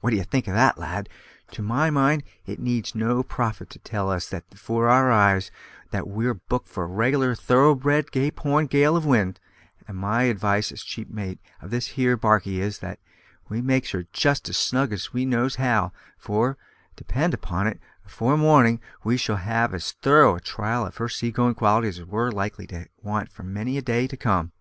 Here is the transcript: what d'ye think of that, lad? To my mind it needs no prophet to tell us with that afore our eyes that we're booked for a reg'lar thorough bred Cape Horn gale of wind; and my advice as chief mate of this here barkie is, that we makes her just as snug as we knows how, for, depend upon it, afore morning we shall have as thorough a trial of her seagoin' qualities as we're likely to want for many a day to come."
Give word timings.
what 0.00 0.08
d'ye 0.08 0.22
think 0.22 0.48
of 0.48 0.54
that, 0.54 0.78
lad? 0.78 1.06
To 1.50 1.60
my 1.60 1.90
mind 1.90 2.22
it 2.46 2.58
needs 2.58 2.94
no 2.94 3.22
prophet 3.22 3.68
to 3.68 3.78
tell 3.78 4.10
us 4.10 4.32
with 4.32 4.44
that 4.50 4.54
afore 4.56 4.88
our 4.88 5.10
eyes 5.12 5.50
that 5.90 6.08
we're 6.08 6.32
booked 6.32 6.66
for 6.70 6.84
a 6.84 6.86
reg'lar 6.86 7.34
thorough 7.34 7.74
bred 7.74 8.10
Cape 8.10 8.38
Horn 8.40 8.68
gale 8.68 8.96
of 8.96 9.04
wind; 9.04 9.38
and 9.86 9.98
my 9.98 10.22
advice 10.22 10.72
as 10.72 10.80
chief 10.82 11.10
mate 11.10 11.38
of 11.60 11.68
this 11.70 11.88
here 11.88 12.16
barkie 12.16 12.58
is, 12.58 12.78
that 12.78 12.98
we 13.50 13.60
makes 13.60 13.90
her 13.90 14.06
just 14.14 14.48
as 14.48 14.56
snug 14.56 14.94
as 14.94 15.12
we 15.12 15.26
knows 15.26 15.56
how, 15.56 15.92
for, 16.16 16.56
depend 16.96 17.34
upon 17.34 17.66
it, 17.66 17.78
afore 18.06 18.38
morning 18.38 18.80
we 19.04 19.18
shall 19.18 19.36
have 19.36 19.74
as 19.74 19.92
thorough 19.92 20.36
a 20.36 20.40
trial 20.40 20.86
of 20.86 20.96
her 20.96 21.08
seagoin' 21.10 21.52
qualities 21.54 21.98
as 21.98 22.06
we're 22.06 22.30
likely 22.32 22.66
to 22.68 22.86
want 23.02 23.30
for 23.30 23.42
many 23.42 23.76
a 23.76 23.82
day 23.82 24.06
to 24.06 24.16
come." 24.16 24.52